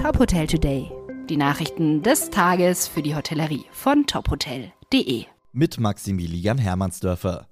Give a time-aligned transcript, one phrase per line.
[0.00, 0.90] Top Hotel Today.
[1.28, 5.26] Die Nachrichten des Tages für die Hotellerie von tophotel.de.
[5.52, 7.48] Mit Maximilian Hermannsdörfer.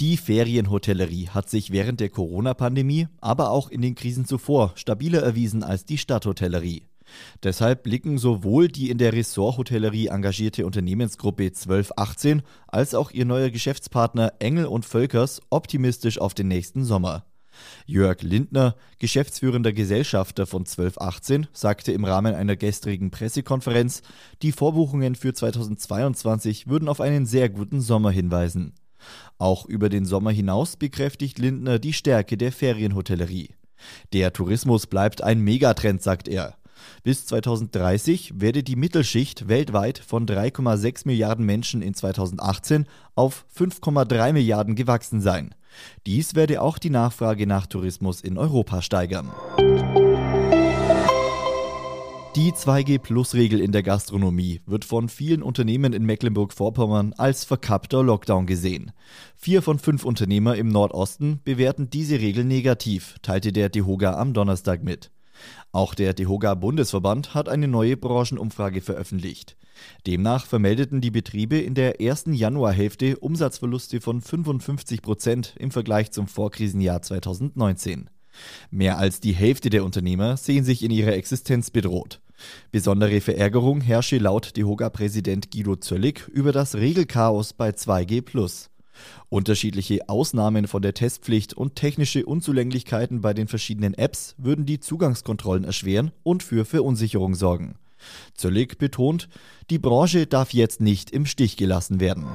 [0.00, 5.64] Die Ferienhotellerie hat sich während der Corona-Pandemie, aber auch in den Krisen zuvor stabiler erwiesen
[5.64, 6.84] als die Stadthotellerie.
[7.42, 14.34] Deshalb blicken sowohl die in der Ressorthotellerie engagierte Unternehmensgruppe 1218 als auch ihr neuer Geschäftspartner
[14.38, 17.24] Engel und Völkers optimistisch auf den nächsten Sommer.
[17.86, 24.02] Jörg Lindner, geschäftsführender Gesellschafter von 1218, sagte im Rahmen einer gestrigen Pressekonferenz,
[24.42, 28.74] die Vorbuchungen für 2022 würden auf einen sehr guten Sommer hinweisen.
[29.38, 33.50] Auch über den Sommer hinaus bekräftigt Lindner die Stärke der Ferienhotellerie.
[34.12, 36.56] Der Tourismus bleibt ein Megatrend, sagt er.
[37.02, 44.74] Bis 2030 werde die Mittelschicht weltweit von 3,6 Milliarden Menschen in 2018 auf 5,3 Milliarden
[44.74, 45.54] gewachsen sein.
[46.06, 49.30] Dies werde auch die Nachfrage nach Tourismus in Europa steigern.
[52.36, 58.90] Die 2G-Plus-Regel in der Gastronomie wird von vielen Unternehmen in Mecklenburg-Vorpommern als verkappter Lockdown gesehen.
[59.36, 64.82] Vier von fünf Unternehmer im Nordosten bewerten diese Regel negativ, teilte der DEHOGA am Donnerstag
[64.82, 65.12] mit.
[65.70, 69.56] Auch der DEHOGA Bundesverband hat eine neue Branchenumfrage veröffentlicht.
[70.06, 76.26] Demnach vermeldeten die Betriebe in der ersten Januarhälfte Umsatzverluste von 55 Prozent im Vergleich zum
[76.28, 78.10] Vorkrisenjahr 2019.
[78.70, 82.20] Mehr als die Hälfte der Unternehmer sehen sich in ihrer Existenz bedroht.
[82.72, 88.68] Besondere Verärgerung herrsche laut DEHOGA-Präsident Guido Zöllig über das Regelchaos bei 2G+.
[89.28, 95.64] Unterschiedliche Ausnahmen von der Testpflicht und technische Unzulänglichkeiten bei den verschiedenen Apps würden die Zugangskontrollen
[95.64, 97.76] erschweren und für Verunsicherung sorgen.
[98.34, 99.28] Zöllig betont,
[99.70, 102.26] die Branche darf jetzt nicht im Stich gelassen werden.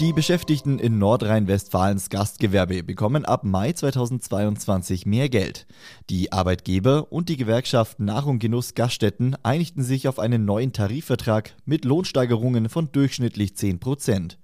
[0.00, 5.66] Die Beschäftigten in Nordrhein-Westfalens Gastgewerbe bekommen ab Mai 2022 mehr Geld.
[6.08, 11.84] Die Arbeitgeber und die Gewerkschaft und Genuss Gaststätten einigten sich auf einen neuen Tarifvertrag mit
[11.84, 14.38] Lohnsteigerungen von durchschnittlich 10 Prozent.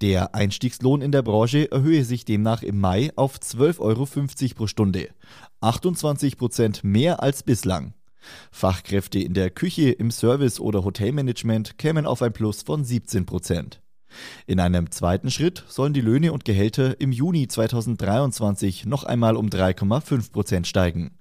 [0.00, 4.06] Der Einstiegslohn in der Branche erhöhe sich demnach im Mai auf 12,50 Euro
[4.54, 5.08] pro Stunde,
[5.60, 7.94] 28 Prozent mehr als bislang.
[8.50, 13.80] Fachkräfte in der Küche, im Service oder Hotelmanagement kämen auf ein Plus von 17 Prozent.
[14.46, 19.48] In einem zweiten Schritt sollen die Löhne und Gehälter im Juni 2023 noch einmal um
[19.48, 21.18] 3,5 Prozent steigen.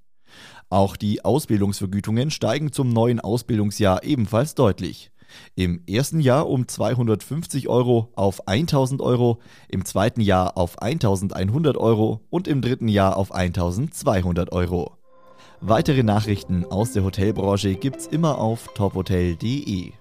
[0.69, 5.11] Auch die Ausbildungsvergütungen steigen zum neuen Ausbildungsjahr ebenfalls deutlich.
[5.55, 12.21] Im ersten Jahr um 250 Euro auf 1000 Euro, im zweiten Jahr auf 1100 Euro
[12.29, 14.93] und im dritten Jahr auf 1200 Euro.
[15.61, 19.93] Weitere Nachrichten aus der Hotelbranche gibt's immer auf tophotel.de.